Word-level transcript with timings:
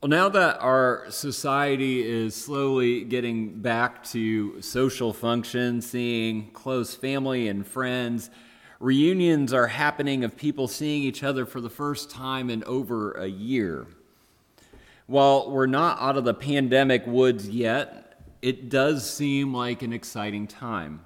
Well, 0.00 0.10
now 0.10 0.28
that 0.28 0.60
our 0.60 1.06
society 1.10 2.08
is 2.08 2.36
slowly 2.36 3.02
getting 3.02 3.60
back 3.60 4.04
to 4.10 4.62
social 4.62 5.12
function, 5.12 5.82
seeing 5.82 6.52
close 6.52 6.94
family 6.94 7.48
and 7.48 7.66
friends, 7.66 8.30
reunions 8.78 9.52
are 9.52 9.66
happening 9.66 10.22
of 10.22 10.36
people 10.36 10.68
seeing 10.68 11.02
each 11.02 11.24
other 11.24 11.44
for 11.44 11.60
the 11.60 11.68
first 11.68 12.12
time 12.12 12.48
in 12.48 12.62
over 12.62 13.10
a 13.10 13.26
year. 13.26 13.88
While 15.08 15.50
we're 15.50 15.66
not 15.66 16.00
out 16.00 16.16
of 16.16 16.22
the 16.22 16.32
pandemic 16.32 17.04
woods 17.04 17.48
yet, 17.48 18.22
it 18.40 18.68
does 18.68 19.08
seem 19.12 19.52
like 19.52 19.82
an 19.82 19.92
exciting 19.92 20.46
time, 20.46 21.00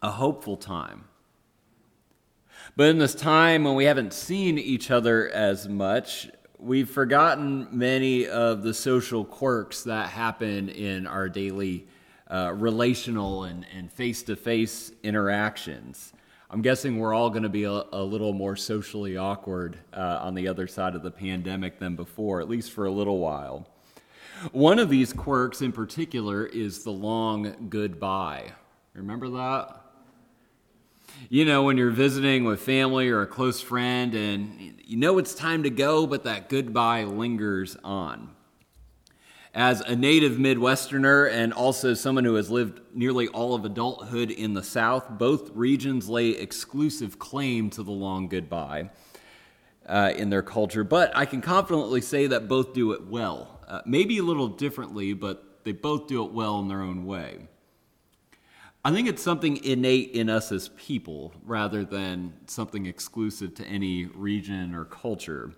a 0.00 0.12
hopeful 0.12 0.56
time. 0.56 1.04
But 2.74 2.88
in 2.88 2.96
this 2.96 3.14
time 3.14 3.64
when 3.64 3.74
we 3.74 3.84
haven't 3.84 4.14
seen 4.14 4.56
each 4.56 4.90
other 4.90 5.28
as 5.28 5.68
much, 5.68 6.30
we've 6.62 6.88
forgotten 6.88 7.66
many 7.72 8.28
of 8.28 8.62
the 8.62 8.72
social 8.72 9.24
quirks 9.24 9.82
that 9.82 10.08
happen 10.08 10.68
in 10.68 11.08
our 11.08 11.28
daily 11.28 11.88
uh, 12.30 12.52
relational 12.54 13.44
and 13.44 13.92
face 13.92 14.22
to 14.22 14.36
face 14.36 14.92
interactions. 15.02 16.12
I'm 16.50 16.62
guessing 16.62 16.98
we're 16.98 17.14
all 17.14 17.30
going 17.30 17.42
to 17.42 17.48
be 17.48 17.64
a, 17.64 17.82
a, 17.92 18.02
little 18.02 18.32
more 18.32 18.56
socially 18.56 19.16
awkward 19.16 19.76
uh, 19.92 20.18
on 20.22 20.34
the 20.34 20.46
other 20.46 20.68
side 20.68 20.94
of 20.94 21.02
the 21.02 21.10
pandemic 21.10 21.78
than 21.78 21.96
before, 21.96 22.40
at 22.40 22.48
least 22.48 22.70
for 22.70 22.86
a 22.86 22.92
little 22.92 23.18
while. 23.18 23.66
One 24.52 24.78
of 24.78 24.88
these 24.88 25.12
quirks 25.12 25.62
in 25.62 25.72
particular 25.72 26.46
is 26.46 26.84
the 26.84 26.92
long 26.92 27.68
goodbye. 27.70 28.52
Remember 28.94 29.28
that? 29.30 29.81
You 31.28 31.44
know, 31.44 31.62
when 31.62 31.76
you're 31.76 31.90
visiting 31.90 32.44
with 32.44 32.60
family 32.60 33.08
or 33.08 33.22
a 33.22 33.26
close 33.26 33.60
friend 33.60 34.14
and 34.14 34.80
you 34.84 34.96
know 34.96 35.18
it's 35.18 35.34
time 35.34 35.62
to 35.62 35.70
go, 35.70 36.06
but 36.06 36.24
that 36.24 36.48
goodbye 36.48 37.04
lingers 37.04 37.76
on. 37.82 38.30
As 39.54 39.82
a 39.82 39.94
native 39.94 40.32
Midwesterner 40.32 41.30
and 41.30 41.52
also 41.52 41.92
someone 41.92 42.24
who 42.24 42.36
has 42.36 42.50
lived 42.50 42.80
nearly 42.94 43.28
all 43.28 43.54
of 43.54 43.64
adulthood 43.64 44.30
in 44.30 44.54
the 44.54 44.62
South, 44.62 45.10
both 45.10 45.50
regions 45.50 46.08
lay 46.08 46.30
exclusive 46.30 47.18
claim 47.18 47.68
to 47.70 47.82
the 47.82 47.90
long 47.90 48.28
goodbye 48.28 48.90
uh, 49.86 50.12
in 50.16 50.30
their 50.30 50.42
culture, 50.42 50.84
but 50.84 51.14
I 51.14 51.26
can 51.26 51.40
confidently 51.40 52.00
say 52.00 52.26
that 52.28 52.48
both 52.48 52.72
do 52.72 52.92
it 52.92 53.06
well. 53.06 53.60
Uh, 53.68 53.82
maybe 53.84 54.18
a 54.18 54.22
little 54.22 54.48
differently, 54.48 55.12
but 55.12 55.64
they 55.64 55.72
both 55.72 56.06
do 56.06 56.24
it 56.24 56.32
well 56.32 56.58
in 56.60 56.68
their 56.68 56.82
own 56.82 57.04
way. 57.04 57.48
I 58.84 58.90
think 58.90 59.06
it's 59.06 59.22
something 59.22 59.62
innate 59.64 60.10
in 60.10 60.28
us 60.28 60.50
as 60.50 60.70
people 60.70 61.32
rather 61.44 61.84
than 61.84 62.32
something 62.46 62.86
exclusive 62.86 63.54
to 63.54 63.64
any 63.64 64.06
region 64.06 64.74
or 64.74 64.84
culture. 64.84 65.52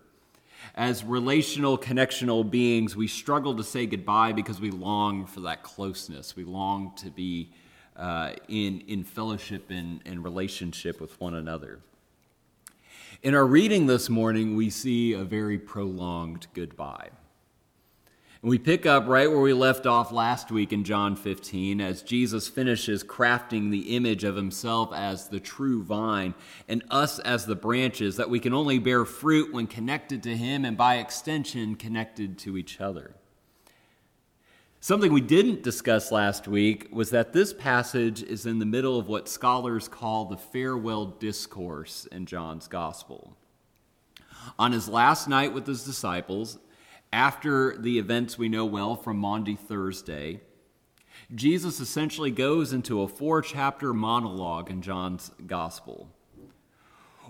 As 0.74 1.02
relational, 1.02 1.78
connectional 1.78 2.48
beings, 2.48 2.94
we 2.94 3.08
struggle 3.08 3.56
to 3.56 3.64
say 3.64 3.86
goodbye 3.86 4.32
because 4.32 4.60
we 4.60 4.70
long 4.70 5.24
for 5.24 5.40
that 5.40 5.62
closeness. 5.62 6.36
We 6.36 6.44
long 6.44 6.92
to 6.96 7.10
be 7.10 7.50
uh, 7.96 8.32
in, 8.48 8.80
in 8.88 9.04
fellowship 9.04 9.70
and, 9.70 10.00
and 10.04 10.22
relationship 10.22 11.00
with 11.00 11.18
one 11.18 11.34
another. 11.34 11.80
In 13.22 13.34
our 13.34 13.46
reading 13.46 13.86
this 13.86 14.10
morning, 14.10 14.54
we 14.54 14.68
see 14.68 15.14
a 15.14 15.24
very 15.24 15.58
prolonged 15.58 16.46
goodbye. 16.52 17.08
And 18.44 18.50
we 18.50 18.58
pick 18.58 18.84
up 18.84 19.08
right 19.08 19.30
where 19.30 19.40
we 19.40 19.54
left 19.54 19.86
off 19.86 20.12
last 20.12 20.52
week 20.52 20.74
in 20.74 20.84
John 20.84 21.16
15 21.16 21.80
as 21.80 22.02
Jesus 22.02 22.46
finishes 22.46 23.02
crafting 23.02 23.70
the 23.70 23.96
image 23.96 24.22
of 24.22 24.36
himself 24.36 24.92
as 24.92 25.28
the 25.28 25.40
true 25.40 25.82
vine 25.82 26.34
and 26.68 26.84
us 26.90 27.18
as 27.20 27.46
the 27.46 27.54
branches, 27.54 28.16
that 28.16 28.28
we 28.28 28.38
can 28.38 28.52
only 28.52 28.78
bear 28.78 29.06
fruit 29.06 29.50
when 29.50 29.66
connected 29.66 30.22
to 30.24 30.36
him 30.36 30.66
and 30.66 30.76
by 30.76 30.96
extension 30.96 31.74
connected 31.74 32.36
to 32.40 32.58
each 32.58 32.82
other. 32.82 33.14
Something 34.78 35.14
we 35.14 35.22
didn't 35.22 35.62
discuss 35.62 36.12
last 36.12 36.46
week 36.46 36.88
was 36.92 37.08
that 37.08 37.32
this 37.32 37.54
passage 37.54 38.22
is 38.22 38.44
in 38.44 38.58
the 38.58 38.66
middle 38.66 38.98
of 38.98 39.08
what 39.08 39.26
scholars 39.26 39.88
call 39.88 40.26
the 40.26 40.36
farewell 40.36 41.06
discourse 41.06 42.06
in 42.12 42.26
John's 42.26 42.68
gospel. 42.68 43.38
On 44.58 44.72
his 44.72 44.86
last 44.86 45.28
night 45.28 45.54
with 45.54 45.66
his 45.66 45.84
disciples, 45.84 46.58
after 47.14 47.76
the 47.78 47.96
events 47.96 48.36
we 48.36 48.48
know 48.48 48.64
well 48.64 48.96
from 48.96 49.18
Maundy 49.18 49.54
Thursday, 49.54 50.40
Jesus 51.32 51.78
essentially 51.78 52.32
goes 52.32 52.72
into 52.72 53.02
a 53.02 53.08
four 53.08 53.40
chapter 53.40 53.94
monologue 53.94 54.68
in 54.68 54.82
John's 54.82 55.30
gospel. 55.46 56.08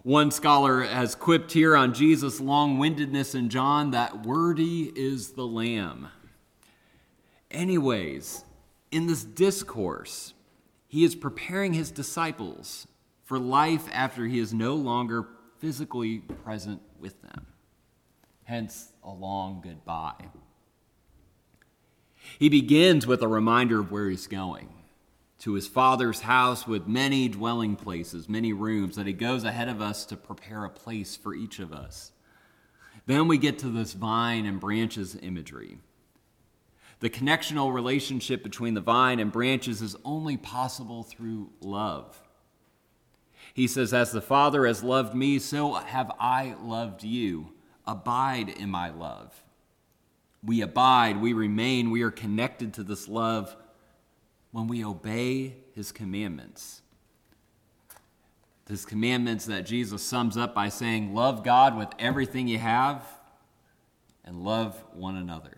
One 0.03 0.31
scholar 0.31 0.81
has 0.85 1.15
quipped 1.15 1.53
here 1.53 1.77
on 1.77 1.93
Jesus' 1.93 2.41
long 2.41 2.79
windedness 2.79 3.35
in 3.35 3.51
John 3.51 3.91
that 3.91 4.25
wordy 4.25 4.85
is 4.97 5.33
the 5.33 5.47
Lamb. 5.47 6.09
Anyways, 7.51 8.43
in 8.91 9.07
this 9.07 9.23
discourse, 9.23 10.33
he 10.89 11.05
is 11.05 11.15
preparing 11.15 11.75
his 11.75 11.91
disciples 11.91 12.89
for 13.23 13.39
life 13.39 13.87
after 13.93 14.25
he 14.25 14.39
is 14.39 14.55
no 14.55 14.77
longer 14.77 15.29
physically 15.59 16.21
present 16.21 16.81
with 16.99 17.21
them 17.21 17.49
hence 18.45 18.93
a 19.03 19.11
long 19.11 19.61
goodbye. 19.63 20.29
He 22.39 22.49
begins 22.49 23.07
with 23.07 23.23
a 23.23 23.29
reminder 23.29 23.81
of 23.81 23.91
where 23.91 24.09
he's 24.09 24.27
going 24.27 24.69
to 25.41 25.55
his 25.55 25.69
father's 25.69 26.21
house 26.21 26.67
with 26.67 26.87
many 26.87 27.29
dwelling 27.29 27.77
places, 27.77 28.29
many 28.29 28.53
rooms, 28.53 28.97
that 28.97 29.07
he 29.07 29.13
goes 29.13 29.45
ahead 29.45 29.69
of 29.69 29.83
us 29.83 30.07
to 30.07 30.17
prepare 30.17 30.65
a 30.65 30.71
place 30.71 31.17
for 31.17 31.35
each 31.35 31.59
of 31.59 31.73
us. 31.73 32.13
Then 33.07 33.29
we 33.29 33.37
get 33.37 33.59
to 33.59 33.69
this 33.69 33.93
vine 33.93 34.47
and 34.47 34.59
branches 34.59 35.17
imagery. 35.21 35.79
The 37.01 37.11
connectional 37.11 37.75
relationship 37.75 38.43
between 38.43 38.73
the 38.73 38.81
vine 38.81 39.21
and 39.21 39.31
branches 39.31 39.83
is 39.83 39.97
only 40.05 40.39
possible 40.39 41.03
through 41.03 41.51
love. 41.61 42.23
He 43.53 43.67
says, 43.67 43.93
As 43.93 44.13
the 44.13 44.23
Father 44.23 44.67
has 44.67 44.83
loved 44.83 45.15
me, 45.15 45.39
so 45.39 45.75
have 45.75 46.11
I 46.19 46.55
loved 46.63 47.05
you. 47.05 47.54
Abide 47.87 48.49
in 48.49 48.71
my 48.71 48.91
love. 48.91 49.43
We 50.43 50.61
abide, 50.61 51.21
we 51.21 51.33
remain, 51.33 51.91
we 51.91 52.03
are 52.03 52.11
connected 52.11 52.75
to 52.75 52.83
this 52.83 53.09
love 53.09 53.57
when 54.53 54.69
we 54.69 54.85
obey 54.85 55.57
his 55.75 55.91
commandments. 55.91 56.83
His 58.69 58.85
commandments 58.85 59.47
that 59.47 59.67
Jesus 59.67 60.03
sums 60.03 60.37
up 60.37 60.55
by 60.55 60.69
saying, 60.69 61.15
Love 61.15 61.45
God 61.45 61.77
with 61.77 61.89
everything 61.99 62.49
you 62.49 62.59
have 62.59 63.07
and 64.25 64.45
love 64.45 64.83
one 64.93 65.17
another. 65.17 65.57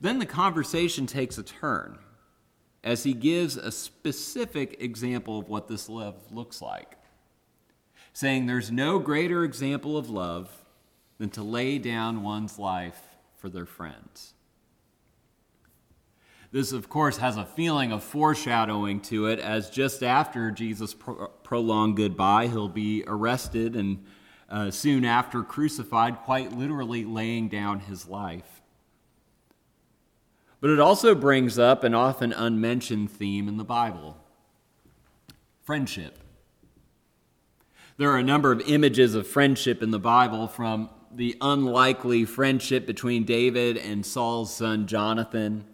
Then 0.00 0.18
the 0.18 0.26
conversation 0.26 1.06
takes 1.06 1.38
a 1.38 1.42
turn 1.42 1.98
as 2.82 3.04
he 3.04 3.14
gives 3.14 3.56
a 3.56 3.70
specific 3.70 4.76
example 4.80 5.38
of 5.38 5.48
what 5.48 5.68
this 5.68 5.88
love 5.88 6.16
looks 6.32 6.60
like 6.60 6.96
saying 8.12 8.46
there's 8.46 8.70
no 8.70 8.98
greater 8.98 9.44
example 9.44 9.96
of 9.96 10.10
love 10.10 10.50
than 11.18 11.30
to 11.30 11.42
lay 11.42 11.78
down 11.78 12.22
one's 12.22 12.58
life 12.58 13.00
for 13.36 13.48
their 13.48 13.66
friends. 13.66 14.34
This, 16.50 16.72
of 16.72 16.88
course, 16.90 17.16
has 17.16 17.38
a 17.38 17.46
feeling 17.46 17.92
of 17.92 18.04
foreshadowing 18.04 19.00
to 19.02 19.26
it, 19.26 19.38
as 19.38 19.70
just 19.70 20.02
after 20.02 20.50
Jesus' 20.50 20.92
pro- 20.92 21.28
prolonged 21.42 21.96
goodbye, 21.96 22.48
he'll 22.48 22.68
be 22.68 23.04
arrested 23.06 23.74
and 23.74 24.04
uh, 24.50 24.70
soon 24.70 25.06
after 25.06 25.42
crucified, 25.42 26.18
quite 26.18 26.52
literally 26.52 27.06
laying 27.06 27.48
down 27.48 27.80
his 27.80 28.06
life. 28.06 28.60
But 30.60 30.68
it 30.68 30.78
also 30.78 31.14
brings 31.14 31.58
up 31.58 31.84
an 31.84 31.94
often 31.94 32.34
unmentioned 32.34 33.10
theme 33.10 33.48
in 33.48 33.56
the 33.56 33.64
Bible 33.64 34.18
friendship. 35.62 36.18
There 38.02 38.10
are 38.10 38.18
a 38.18 38.24
number 38.24 38.50
of 38.50 38.68
images 38.68 39.14
of 39.14 39.28
friendship 39.28 39.80
in 39.80 39.92
the 39.92 39.98
Bible 40.00 40.48
from 40.48 40.90
the 41.14 41.36
unlikely 41.40 42.24
friendship 42.24 42.84
between 42.84 43.22
David 43.22 43.76
and 43.76 44.04
Saul's 44.04 44.52
son 44.52 44.88
Jonathan, 44.88 45.64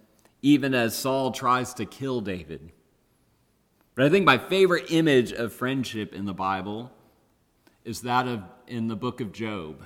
even 0.43 0.75
as 0.75 0.95
Saul 0.95 1.31
tries 1.31 1.73
to 1.73 1.87
kill 1.87 2.21
David. 2.21 2.71
But 3.95 4.05
I 4.05 4.11
think 4.11 4.27
my 4.27 4.37
favorite 4.37 4.93
image 4.93 5.33
of 5.33 5.55
friendship 5.55 6.13
in 6.13 6.27
the 6.27 6.35
Bible 6.35 6.93
is 7.87 8.03
that 8.03 8.29
of 8.29 8.43
in 8.67 8.89
the 8.89 8.97
book 8.97 9.23
of 9.23 9.33
Job. 9.33 9.83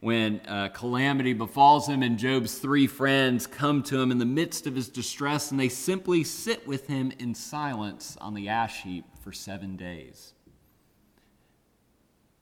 When 0.00 0.40
uh, 0.48 0.68
calamity 0.68 1.34
befalls 1.34 1.90
him, 1.90 2.02
and 2.02 2.18
Job's 2.18 2.56
three 2.56 2.86
friends 2.86 3.46
come 3.46 3.82
to 3.82 4.00
him 4.00 4.10
in 4.10 4.16
the 4.16 4.24
midst 4.24 4.66
of 4.66 4.76
his 4.76 4.88
distress, 4.88 5.50
and 5.50 5.60
they 5.60 5.68
simply 5.68 6.24
sit 6.24 6.66
with 6.66 6.86
him 6.86 7.12
in 7.18 7.34
silence 7.34 8.16
on 8.18 8.32
the 8.32 8.48
ash 8.48 8.82
heap 8.82 9.04
for 9.22 9.30
seven 9.30 9.76
days. 9.76 10.32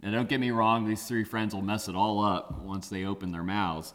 Now, 0.03 0.13
don't 0.13 0.29
get 0.29 0.41
me 0.41 0.51
wrong, 0.51 0.87
these 0.87 1.05
three 1.05 1.25
friends 1.25 1.55
will 1.55 1.63
mess 1.63 1.89
it 1.89 1.97
all 1.97 2.25
up 2.25 2.61
once 2.63 2.89
they 2.89 3.05
open 3.05 3.33
their 3.33 3.43
mouths. 3.43 3.93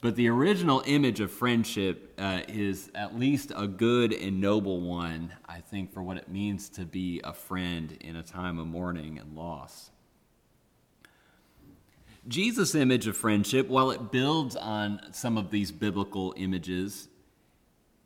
But 0.00 0.16
the 0.16 0.28
original 0.28 0.82
image 0.86 1.20
of 1.20 1.30
friendship 1.30 2.14
uh, 2.18 2.42
is 2.48 2.90
at 2.94 3.18
least 3.18 3.52
a 3.54 3.66
good 3.66 4.12
and 4.12 4.40
noble 4.40 4.80
one, 4.80 5.32
I 5.46 5.60
think, 5.60 5.92
for 5.92 6.02
what 6.02 6.16
it 6.16 6.28
means 6.28 6.68
to 6.70 6.86
be 6.86 7.20
a 7.22 7.34
friend 7.34 7.96
in 8.00 8.16
a 8.16 8.22
time 8.22 8.58
of 8.58 8.66
mourning 8.66 9.18
and 9.18 9.36
loss. 9.36 9.90
Jesus' 12.28 12.74
image 12.74 13.06
of 13.06 13.16
friendship, 13.16 13.68
while 13.68 13.90
it 13.90 14.12
builds 14.12 14.56
on 14.56 15.00
some 15.12 15.36
of 15.36 15.50
these 15.50 15.72
biblical 15.72 16.32
images, 16.36 17.08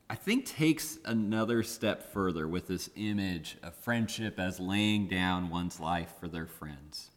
I 0.08 0.16
think 0.16 0.46
takes 0.46 0.98
another 1.04 1.62
step 1.62 2.12
further 2.12 2.48
with 2.48 2.66
this 2.66 2.90
image 2.96 3.56
of 3.62 3.74
friendship 3.74 4.40
as 4.40 4.58
laying 4.58 5.08
down 5.08 5.50
one's 5.50 5.78
life 5.78 6.12
for 6.18 6.28
their 6.28 6.46
friends. 6.46 7.10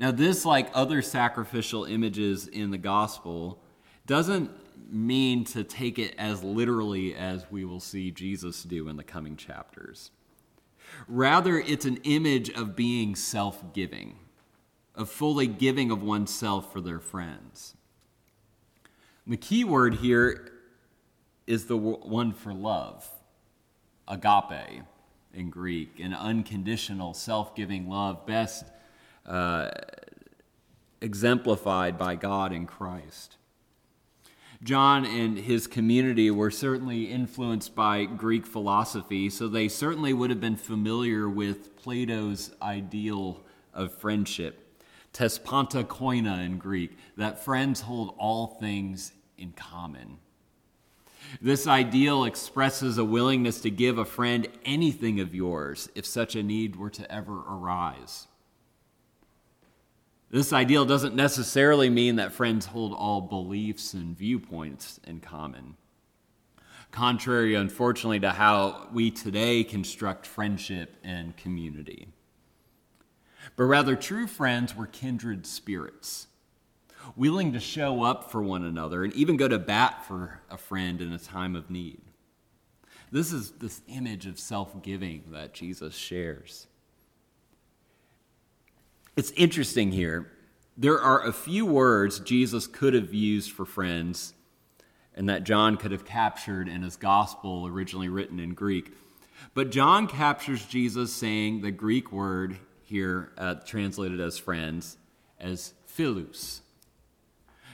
Now, 0.00 0.12
this, 0.12 0.44
like 0.44 0.70
other 0.74 1.02
sacrificial 1.02 1.84
images 1.84 2.46
in 2.46 2.70
the 2.70 2.78
gospel, 2.78 3.60
doesn't 4.06 4.50
mean 4.90 5.44
to 5.44 5.64
take 5.64 5.98
it 5.98 6.14
as 6.16 6.42
literally 6.42 7.14
as 7.14 7.50
we 7.50 7.64
will 7.64 7.80
see 7.80 8.10
Jesus 8.10 8.62
do 8.62 8.88
in 8.88 8.96
the 8.96 9.04
coming 9.04 9.36
chapters. 9.36 10.10
Rather, 11.06 11.58
it's 11.58 11.84
an 11.84 11.98
image 12.04 12.50
of 12.50 12.76
being 12.76 13.14
self 13.14 13.72
giving, 13.74 14.16
of 14.94 15.10
fully 15.10 15.46
giving 15.46 15.90
of 15.90 16.02
oneself 16.02 16.72
for 16.72 16.80
their 16.80 17.00
friends. 17.00 17.74
The 19.26 19.36
key 19.36 19.64
word 19.64 19.96
here 19.96 20.52
is 21.46 21.66
the 21.66 21.76
one 21.76 22.32
for 22.32 22.54
love, 22.54 23.06
agape 24.06 24.84
in 25.34 25.50
Greek, 25.50 26.00
an 26.00 26.14
unconditional, 26.14 27.14
self 27.14 27.54
giving 27.54 27.88
love, 27.88 28.24
best 28.26 28.64
uh, 29.28 29.70
exemplified 31.00 31.98
by 31.98 32.16
God 32.16 32.52
in 32.52 32.66
Christ. 32.66 33.36
John 34.62 35.04
and 35.04 35.38
his 35.38 35.68
community 35.68 36.32
were 36.32 36.50
certainly 36.50 37.04
influenced 37.04 37.76
by 37.76 38.04
Greek 38.06 38.44
philosophy, 38.44 39.30
so 39.30 39.46
they 39.46 39.68
certainly 39.68 40.12
would 40.12 40.30
have 40.30 40.40
been 40.40 40.56
familiar 40.56 41.28
with 41.28 41.76
Plato's 41.76 42.50
ideal 42.60 43.40
of 43.72 43.94
friendship, 43.94 44.82
tesponta 45.12 45.84
koina 45.84 46.44
in 46.44 46.58
Greek, 46.58 46.98
that 47.16 47.44
friends 47.44 47.82
hold 47.82 48.14
all 48.18 48.48
things 48.48 49.12
in 49.36 49.52
common. 49.52 50.18
This 51.40 51.68
ideal 51.68 52.24
expresses 52.24 52.98
a 52.98 53.04
willingness 53.04 53.60
to 53.60 53.70
give 53.70 53.98
a 53.98 54.04
friend 54.04 54.48
anything 54.64 55.20
of 55.20 55.34
yours 55.34 55.88
if 55.94 56.04
such 56.06 56.34
a 56.34 56.42
need 56.42 56.74
were 56.74 56.90
to 56.90 57.12
ever 57.12 57.42
arise. 57.48 58.26
This 60.30 60.52
ideal 60.52 60.84
doesn't 60.84 61.14
necessarily 61.14 61.88
mean 61.88 62.16
that 62.16 62.32
friends 62.32 62.66
hold 62.66 62.92
all 62.92 63.20
beliefs 63.20 63.94
and 63.94 64.16
viewpoints 64.16 65.00
in 65.06 65.20
common. 65.20 65.76
Contrary, 66.90 67.54
unfortunately, 67.54 68.20
to 68.20 68.30
how 68.30 68.88
we 68.92 69.10
today 69.10 69.64
construct 69.64 70.26
friendship 70.26 70.96
and 71.02 71.36
community. 71.36 72.08
But 73.56 73.64
rather, 73.64 73.96
true 73.96 74.26
friends 74.26 74.76
were 74.76 74.86
kindred 74.86 75.46
spirits 75.46 76.28
willing 77.16 77.52
to 77.52 77.60
show 77.60 78.02
up 78.02 78.30
for 78.30 78.42
one 78.42 78.64
another 78.64 79.04
and 79.04 79.12
even 79.14 79.36
go 79.36 79.48
to 79.48 79.58
bat 79.58 80.04
for 80.06 80.40
a 80.50 80.56
friend 80.56 81.00
in 81.00 81.12
a 81.12 81.18
time 81.18 81.56
of 81.56 81.70
need. 81.70 82.00
This 83.10 83.32
is 83.32 83.52
this 83.52 83.80
image 83.88 84.26
of 84.26 84.38
self 84.38 84.82
giving 84.82 85.24
that 85.30 85.54
Jesus 85.54 85.94
shares. 85.94 86.66
It's 89.18 89.32
interesting 89.32 89.90
here. 89.90 90.30
There 90.76 91.00
are 91.00 91.26
a 91.26 91.32
few 91.32 91.66
words 91.66 92.20
Jesus 92.20 92.68
could 92.68 92.94
have 92.94 93.12
used 93.12 93.50
for 93.50 93.64
friends 93.64 94.32
and 95.12 95.28
that 95.28 95.42
John 95.42 95.76
could 95.76 95.90
have 95.90 96.04
captured 96.04 96.68
in 96.68 96.82
his 96.82 96.94
gospel 96.94 97.66
originally 97.66 98.08
written 98.08 98.38
in 98.38 98.54
Greek. 98.54 98.92
But 99.54 99.72
John 99.72 100.06
captures 100.06 100.64
Jesus 100.64 101.12
saying 101.12 101.62
the 101.62 101.72
Greek 101.72 102.12
word 102.12 102.58
here, 102.82 103.32
uh, 103.36 103.56
translated 103.66 104.20
as 104.20 104.38
friends, 104.38 104.96
as 105.40 105.74
philos 105.86 106.60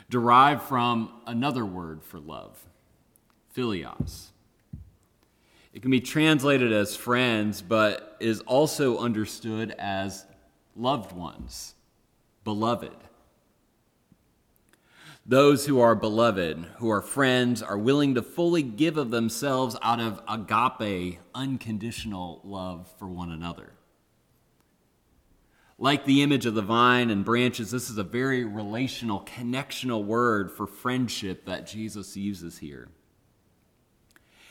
derived 0.09 0.63
from 0.63 1.13
another 1.27 1.67
word 1.67 2.03
for 2.03 2.21
love, 2.21 2.59
philios. 3.55 4.29
It 5.75 5.83
can 5.83 5.91
be 5.91 6.01
translated 6.01 6.73
as 6.73 6.97
friends, 6.97 7.61
but 7.61 8.17
is 8.19 8.41
also 8.41 8.97
understood 8.97 9.73
as 9.73 10.25
loved 10.77 11.13
ones, 11.13 11.75
beloved. 12.43 12.97
Those 15.27 15.65
who 15.65 15.81
are 15.81 15.95
beloved, 15.95 16.67
who 16.77 16.91
are 16.91 17.01
friends, 17.01 17.63
are 17.63 17.79
willing 17.79 18.15
to 18.15 18.23
fully 18.23 18.63
give 18.63 18.99
of 18.99 19.11
themselves 19.11 19.75
out 19.81 19.99
of 19.99 20.21
agape, 20.29 21.19
unconditional 21.35 22.43
love 22.45 22.93
for 22.99 23.07
one 23.07 23.31
another. 23.31 23.73
Like 25.79 26.05
the 26.05 26.23
image 26.23 26.45
of 26.45 26.55
the 26.55 26.63
vine 26.63 27.11
and 27.11 27.25
branches, 27.25 27.71
this 27.71 27.89
is 27.89 27.97
a 27.97 28.05
very 28.05 28.45
relational, 28.45 29.21
connectional 29.21 30.05
word 30.05 30.53
for 30.53 30.67
friendship 30.67 31.47
that 31.47 31.67
Jesus 31.67 32.17
uses 32.17 32.59
here. 32.59 32.89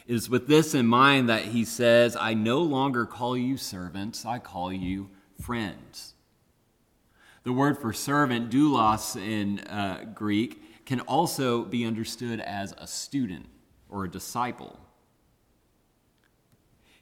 It 0.05 0.15
is 0.15 0.29
with 0.29 0.47
this 0.47 0.73
in 0.73 0.87
mind 0.87 1.29
that 1.29 1.45
he 1.45 1.63
says, 1.63 2.17
I 2.19 2.33
no 2.33 2.61
longer 2.61 3.05
call 3.05 3.37
you 3.37 3.57
servants, 3.57 4.25
I 4.25 4.39
call 4.39 4.73
you 4.73 5.11
friends. 5.39 6.12
The 7.43 7.53
word 7.53 7.77
for 7.77 7.91
servant, 7.91 8.49
doulos 8.49 9.15
in 9.15 9.59
uh, 9.59 10.05
Greek, 10.13 10.85
can 10.85 11.01
also 11.01 11.63
be 11.63 11.85
understood 11.85 12.39
as 12.39 12.73
a 12.77 12.87
student 12.87 13.47
or 13.89 14.05
a 14.05 14.09
disciple. 14.09 14.79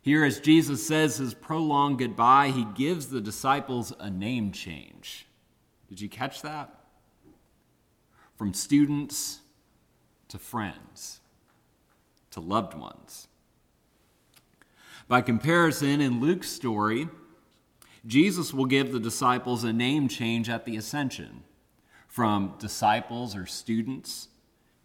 Here, 0.02 0.26
as 0.26 0.40
Jesus 0.40 0.86
says 0.86 1.18
his 1.18 1.36
prolonged 1.36 2.00
goodbye, 2.00 2.50
he 2.50 2.66
gives 2.66 3.08
the 3.08 3.22
disciples 3.22 3.94
a 4.00 4.10
name 4.10 4.52
change. 4.52 5.28
Did 5.90 6.02
you 6.02 6.10
catch 6.10 6.42
that? 6.42 6.74
From 8.36 8.54
students 8.54 9.42
to 10.30 10.40
friends 10.40 11.20
to 12.32 12.40
loved 12.40 12.74
ones. 12.74 13.28
By 15.08 15.22
comparison, 15.22 16.02
in 16.02 16.20
Luke's 16.20 16.50
story, 16.50 17.10
Jesus 18.06 18.54
will 18.54 18.66
give 18.66 18.92
the 18.92 19.00
disciples 19.00 19.64
a 19.64 19.72
name 19.72 20.08
change 20.08 20.50
at 20.50 20.66
the 20.66 20.76
ascension 20.76 21.44
from 22.08 22.56
disciples 22.60 23.36
or 23.36 23.46
students 23.46 24.28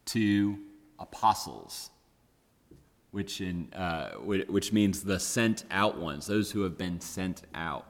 to 0.06 0.58
apostles 0.98 1.90
which, 3.16 3.40
in, 3.40 3.72
uh, 3.72 4.10
which 4.18 4.74
means 4.74 5.02
the 5.02 5.18
sent 5.18 5.64
out 5.70 5.96
ones, 5.96 6.26
those 6.26 6.50
who 6.50 6.64
have 6.64 6.76
been 6.76 7.00
sent 7.00 7.40
out. 7.54 7.86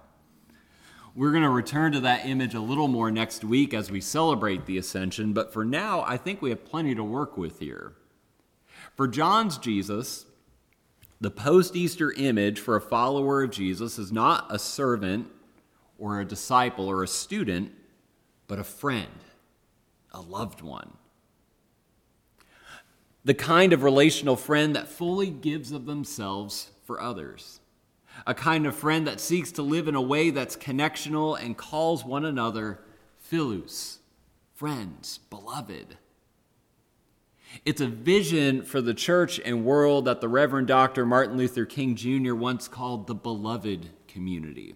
We're 1.16 1.32
going 1.32 1.42
to 1.42 1.50
return 1.50 1.90
to 1.92 2.00
that 2.00 2.26
image 2.26 2.54
a 2.54 2.60
little 2.60 2.86
more 2.86 3.10
next 3.10 3.42
week 3.42 3.74
as 3.74 3.90
we 3.90 4.00
celebrate 4.00 4.66
the 4.66 4.78
ascension, 4.78 5.32
but 5.32 5.52
for 5.52 5.64
now, 5.64 6.04
I 6.06 6.16
think 6.16 6.40
we 6.40 6.50
have 6.50 6.64
plenty 6.64 6.94
to 6.94 7.02
work 7.02 7.36
with 7.36 7.58
here. 7.58 7.94
For 8.94 9.08
John's 9.08 9.58
Jesus, 9.58 10.26
the 11.20 11.30
post 11.30 11.76
Easter 11.76 12.12
image 12.12 12.60
for 12.60 12.76
a 12.76 12.80
follower 12.80 13.42
of 13.42 13.50
Jesus 13.50 13.98
is 13.98 14.12
not 14.12 14.46
a 14.50 14.58
servant 14.58 15.28
or 15.98 16.20
a 16.20 16.24
disciple 16.24 16.88
or 16.88 17.02
a 17.02 17.08
student, 17.08 17.72
but 18.46 18.58
a 18.58 18.64
friend, 18.64 19.08
a 20.12 20.20
loved 20.20 20.60
one 20.62 20.92
the 23.26 23.34
kind 23.34 23.72
of 23.72 23.82
relational 23.82 24.36
friend 24.36 24.76
that 24.76 24.86
fully 24.86 25.28
gives 25.28 25.72
of 25.72 25.84
themselves 25.84 26.70
for 26.84 27.00
others, 27.00 27.58
a 28.24 28.32
kind 28.32 28.64
of 28.68 28.76
friend 28.76 29.04
that 29.04 29.18
seeks 29.18 29.50
to 29.50 29.62
live 29.62 29.88
in 29.88 29.96
a 29.96 30.00
way 30.00 30.30
that's 30.30 30.56
connectional 30.56 31.36
and 31.42 31.56
calls 31.56 32.04
one 32.04 32.24
another 32.24 32.78
philos, 33.18 33.98
friends, 34.54 35.18
beloved. 35.28 35.96
It's 37.64 37.80
a 37.80 37.86
vision 37.86 38.62
for 38.62 38.80
the 38.80 38.94
church 38.94 39.40
and 39.44 39.64
world 39.64 40.04
that 40.04 40.20
the 40.20 40.28
Reverend 40.28 40.66
Dr. 40.66 41.06
Martin 41.06 41.36
Luther 41.36 41.64
King 41.64 41.94
Jr. 41.96 42.34
once 42.34 42.68
called 42.68 43.06
the 43.06 43.14
beloved 43.14 43.90
community. 44.08 44.74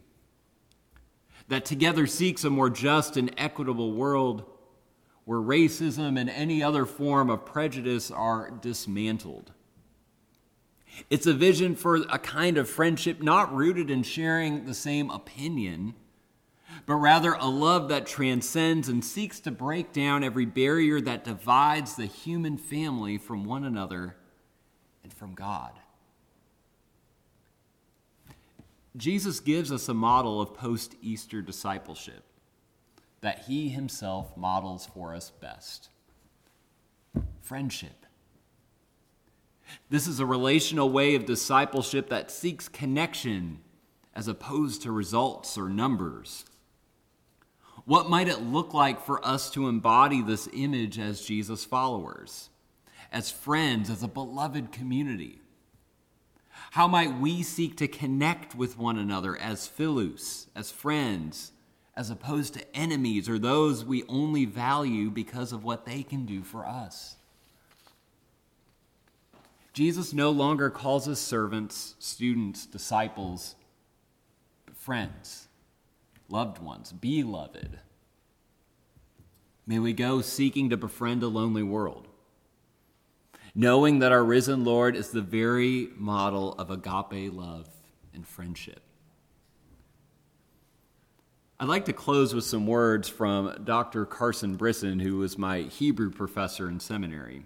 That 1.49 1.65
together 1.65 2.07
seeks 2.07 2.45
a 2.45 2.51
more 2.51 2.71
just 2.71 3.17
and 3.17 3.35
equitable 3.37 3.93
world 3.93 4.45
where 5.25 5.39
racism 5.39 6.19
and 6.19 6.31
any 6.31 6.63
other 6.63 6.87
form 6.87 7.31
of 7.31 7.45
prejudice 7.45 8.11
are 8.11 8.51
dismantled. 8.51 9.53
It's 11.09 11.27
a 11.27 11.35
vision 11.35 11.77
for 11.77 11.97
a 11.97 12.19
kind 12.19 12.59
of 12.59 12.69
friendship 12.69 13.23
not 13.23 13.55
rooted 13.55 13.91
in 13.91 14.03
sharing 14.03 14.67
the 14.67 14.75
same 14.75 15.11
opinion, 15.11 15.95
but 16.87 16.97
rather 16.97 17.35
a 17.35 17.47
love 17.47 17.89
that 17.89 18.07
transcends 18.07 18.89
and 18.89 19.05
seeks 19.05 19.41
to 19.41 19.51
break 19.51 19.93
down 19.93 20.25
every 20.25 20.47
barrier 20.47 21.01
that 21.01 21.25
divides 21.25 21.95
the 21.95 22.07
human 22.07 22.57
family 22.57 23.19
from 23.19 23.45
one 23.45 23.65
another 23.65 24.17
and 25.03 25.13
from 25.13 25.35
God. 25.35 25.73
Jesus 28.97 29.41
gives 29.41 29.71
us 29.71 29.89
a 29.89 29.95
model 29.95 30.41
of 30.41 30.55
post 30.55 30.97
Easter 31.01 31.43
discipleship 31.43 32.25
that 33.21 33.45
he 33.47 33.69
himself 33.69 34.37
models 34.37 34.87
for 34.87 35.15
us 35.15 35.31
best 35.31 35.91
friendship. 37.41 38.07
This 39.89 40.07
is 40.07 40.21
a 40.21 40.27
relational 40.27 40.91
way 40.91 41.15
of 41.15 41.27
discipleship 41.27 42.09
that 42.09 42.31
seeks 42.31 42.69
connection 42.69 43.61
as 44.15 44.29
opposed 44.29 44.83
to 44.83 44.93
results 44.93 45.57
or 45.57 45.69
numbers. 45.69 46.45
What 47.91 48.09
might 48.09 48.29
it 48.29 48.41
look 48.41 48.73
like 48.73 49.05
for 49.05 49.27
us 49.27 49.51
to 49.51 49.67
embody 49.67 50.23
this 50.23 50.49
image 50.53 50.97
as 50.97 51.23
Jesus 51.23 51.65
followers, 51.65 52.49
as 53.11 53.33
friends, 53.33 53.91
as 53.91 54.05
a 54.05 54.07
beloved 54.07 54.71
community? 54.71 55.41
How 56.71 56.87
might 56.87 57.19
we 57.19 57.43
seek 57.43 57.77
to 57.79 57.89
connect 57.89 58.55
with 58.55 58.79
one 58.79 58.97
another 58.97 59.37
as 59.37 59.67
philos, 59.67 60.47
as 60.55 60.71
friends, 60.71 61.51
as 61.97 62.11
opposed 62.11 62.55
to 62.55 62.77
enemies 62.77 63.29
or 63.29 63.41
those 63.41 63.85
we 63.85 64.05
only 64.05 64.45
value 64.45 65.11
because 65.11 65.51
of 65.51 65.65
what 65.65 65.85
they 65.85 66.05
can 66.05 66.25
do 66.27 66.45
for 66.45 66.65
us? 66.65 67.17
Jesus 69.73 70.13
no 70.13 70.31
longer 70.31 70.71
calls 70.71 71.09
us 71.09 71.19
servants, 71.19 71.97
students, 71.99 72.67
disciples, 72.67 73.57
but 74.65 74.77
friends, 74.77 75.49
loved 76.31 76.59
ones, 76.59 76.93
beloved. 76.93 77.79
May 79.67 79.79
we 79.79 79.93
go 79.93 80.21
seeking 80.21 80.71
to 80.71 80.77
befriend 80.77 81.23
a 81.23 81.29
lonely 81.29 81.63
world, 81.63 82.09
knowing 83.55 83.99
that 84.01 84.13
our 84.13 84.25
risen 84.25 84.65
Lord 84.65 84.97
is 84.97 85.11
the 85.11 85.21
very 85.21 85.89
model 85.97 86.55
of 86.55 86.71
agape 86.71 87.33
love 87.33 87.69
and 88.15 88.27
friendship. 88.27 88.81
I'd 91.59 91.69
like 91.69 91.85
to 91.85 91.93
close 91.93 92.35
with 92.35 92.45
some 92.45 92.67
words 92.67 93.09
from 93.09 93.63
Dr. 93.65 94.07
Carson 94.07 94.57
Brisson, 94.57 94.99
who 94.99 95.19
was 95.19 95.37
my 95.37 95.61
Hebrew 95.61 96.11
professor 96.11 96.69
in 96.69 96.81
seminary. 96.81 97.43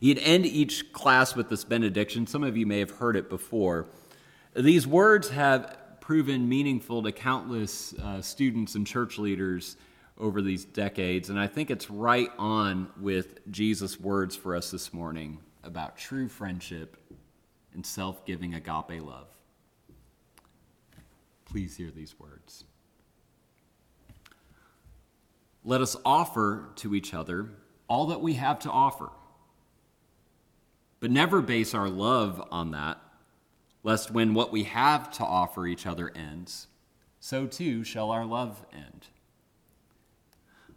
He'd 0.00 0.18
end 0.18 0.46
each 0.46 0.92
class 0.92 1.36
with 1.36 1.50
this 1.50 1.62
benediction. 1.62 2.26
Some 2.26 2.42
of 2.42 2.56
you 2.56 2.64
may 2.64 2.78
have 2.78 2.92
heard 2.92 3.16
it 3.16 3.28
before. 3.28 3.86
These 4.54 4.86
words 4.86 5.28
have 5.28 5.76
proven 6.06 6.48
meaningful 6.48 7.02
to 7.02 7.10
countless 7.10 7.92
uh, 7.94 8.22
students 8.22 8.76
and 8.76 8.86
church 8.86 9.18
leaders 9.18 9.76
over 10.16 10.40
these 10.40 10.64
decades, 10.64 11.30
and 11.30 11.40
I 11.40 11.48
think 11.48 11.68
it's 11.68 11.90
right 11.90 12.30
on 12.38 12.88
with 13.00 13.40
Jesus' 13.50 13.98
words 13.98 14.36
for 14.36 14.54
us 14.54 14.70
this 14.70 14.94
morning 14.94 15.40
about 15.64 15.98
true 15.98 16.28
friendship 16.28 16.96
and 17.74 17.84
self 17.84 18.24
giving 18.24 18.54
agape 18.54 19.02
love. 19.02 19.26
Please 21.44 21.76
hear 21.76 21.90
these 21.90 22.14
words. 22.20 22.62
Let 25.64 25.80
us 25.80 25.96
offer 26.04 26.68
to 26.76 26.94
each 26.94 27.14
other 27.14 27.50
all 27.88 28.06
that 28.06 28.20
we 28.20 28.34
have 28.34 28.60
to 28.60 28.70
offer 28.70 29.10
but 31.00 31.10
never 31.10 31.40
base 31.40 31.74
our 31.74 31.88
love 31.88 32.42
on 32.50 32.70
that, 32.72 32.98
lest 33.86 34.10
when 34.10 34.34
what 34.34 34.50
we 34.50 34.64
have 34.64 35.12
to 35.12 35.22
offer 35.22 35.64
each 35.64 35.86
other 35.86 36.10
ends, 36.16 36.66
so 37.20 37.46
too 37.46 37.84
shall 37.84 38.10
our 38.10 38.24
love 38.24 38.66
end. 38.72 39.06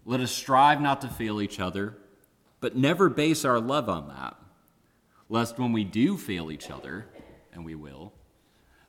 Let 0.06 0.20
us 0.20 0.30
strive 0.32 0.80
not 0.80 1.02
to 1.02 1.08
fail 1.08 1.42
each 1.42 1.60
other, 1.60 1.98
but 2.60 2.76
never 2.76 3.10
base 3.10 3.46
our 3.46 3.60
love 3.60 3.90
on 3.90 4.10
that, 4.10 4.36
lest 5.28 5.58
when 5.58 5.74
we 5.74 5.84
do 5.84 6.18
fail 6.18 6.52
each 6.52 6.70
other, 6.70 7.08
and 7.52 7.66
we 7.66 7.74
will, 7.74 8.14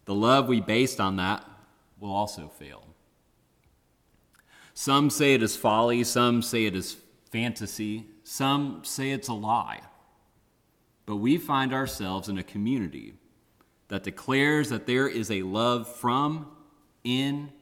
the 0.05 0.15
love 0.15 0.49
we 0.49 0.61
based 0.61 1.01
on 1.01 1.17
that 1.17 1.43
will 1.99 2.13
also 2.13 2.47
fail. 2.47 2.89
Some 4.75 5.09
say 5.09 5.33
it 5.33 5.43
is 5.43 5.57
folly, 5.57 6.05
some 6.05 6.43
say 6.43 6.67
it 6.67 6.77
is 6.77 6.99
fantasy, 7.33 8.05
some 8.23 8.83
say 8.85 9.13
it's 9.13 9.29
a 9.29 9.33
lie. 9.33 9.81
But 11.07 11.17
we 11.17 11.39
find 11.39 11.73
ourselves 11.73 12.29
in 12.29 12.37
a 12.37 12.43
community 12.43 13.15
that 13.91 14.05
declares 14.05 14.71
that 14.71 14.87
there 14.87 15.09
is 15.09 15.31
a 15.31 15.43
love 15.43 15.87
from, 15.87 16.47
in, 17.05 17.53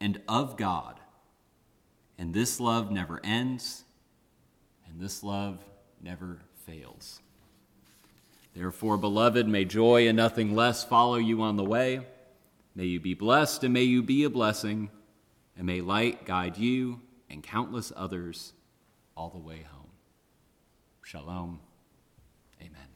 and 0.00 0.20
of 0.28 0.56
God. 0.56 1.00
And 2.18 2.34
this 2.34 2.60
love 2.60 2.90
never 2.90 3.20
ends, 3.24 3.84
and 4.86 5.00
this 5.00 5.22
love 5.22 5.58
never 6.00 6.40
fails. 6.66 7.20
Therefore, 8.54 8.98
beloved, 8.98 9.48
may 9.48 9.64
joy 9.64 10.08
and 10.08 10.16
nothing 10.16 10.54
less 10.54 10.84
follow 10.84 11.16
you 11.16 11.42
on 11.42 11.56
the 11.56 11.64
way. 11.64 12.06
May 12.74 12.84
you 12.84 13.00
be 13.00 13.14
blessed, 13.14 13.64
and 13.64 13.72
may 13.72 13.84
you 13.84 14.02
be 14.02 14.24
a 14.24 14.30
blessing, 14.30 14.90
and 15.56 15.66
may 15.66 15.80
light 15.80 16.26
guide 16.26 16.58
you 16.58 17.00
and 17.30 17.42
countless 17.42 17.92
others 17.96 18.52
all 19.16 19.30
the 19.30 19.38
way 19.38 19.64
home. 19.70 19.90
Shalom. 21.02 21.60
Amen. 22.60 22.87